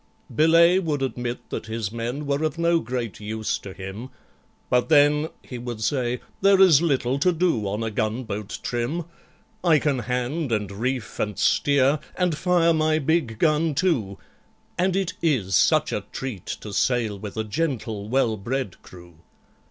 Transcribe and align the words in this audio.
BELAYE 0.35 0.79
would 0.79 1.03
admit 1.03 1.47
that 1.51 1.67
his 1.67 1.91
men 1.91 2.25
were 2.25 2.41
of 2.43 2.57
no 2.57 2.79
great 2.79 3.19
use 3.19 3.59
to 3.59 3.71
him, 3.71 4.09
"But, 4.67 4.89
then," 4.89 5.29
he 5.43 5.59
would 5.59 5.79
say, 5.83 6.21
"there 6.41 6.59
is 6.59 6.81
little 6.81 7.19
to 7.19 7.31
do 7.31 7.67
on 7.67 7.83
a 7.83 7.91
gunboat 7.91 8.57
trim 8.63 9.05
I 9.63 9.77
can 9.77 9.99
hand, 9.99 10.51
and 10.51 10.71
reef, 10.71 11.19
and 11.19 11.37
steer, 11.37 11.99
and 12.15 12.35
fire 12.35 12.73
my 12.73 12.97
big 12.97 13.37
gun 13.37 13.75
too— 13.75 14.17
And 14.75 14.95
it 14.95 15.13
is 15.21 15.55
such 15.55 15.91
a 15.91 16.03
treat 16.11 16.47
to 16.47 16.73
sail 16.73 17.19
with 17.19 17.37
a 17.37 17.43
gentle 17.43 18.09
well 18.09 18.37
bred 18.37 18.81
crew." 18.81 19.17